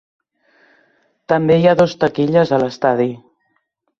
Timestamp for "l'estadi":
2.65-3.09